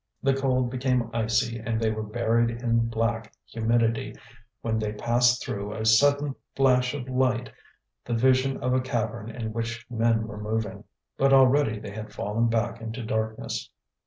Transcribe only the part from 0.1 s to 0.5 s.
The